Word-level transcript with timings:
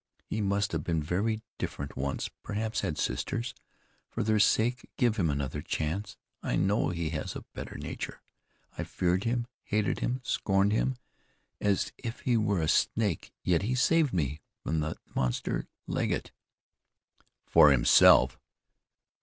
He 0.25 0.41
must 0.41 0.71
have 0.71 0.83
been 0.83 1.03
very 1.03 1.43
different 1.59 1.95
once; 1.95 2.27
perhaps 2.41 2.79
had 2.81 2.97
sisters. 2.97 3.53
For 4.09 4.23
their 4.23 4.39
sake 4.39 4.89
give 4.97 5.17
him 5.17 5.29
another 5.29 5.61
chance. 5.61 6.17
I 6.41 6.55
know 6.55 6.89
he 6.89 7.11
has 7.11 7.35
a 7.35 7.45
better 7.53 7.77
nature. 7.77 8.23
I 8.75 8.83
feared 8.83 9.25
him, 9.25 9.45
hated 9.61 9.99
him, 9.99 10.19
scorned 10.23 10.71
him, 10.71 10.95
as 11.59 11.91
if 11.99 12.21
he 12.21 12.35
were 12.35 12.63
a 12.63 12.67
snake, 12.67 13.31
yet 13.43 13.61
he 13.61 13.75
saved 13.75 14.11
me 14.11 14.41
from 14.63 14.79
that 14.79 14.97
monster 15.13 15.67
Legget!" 15.85 16.31
"For 17.45 17.69
himself!" 17.71 18.39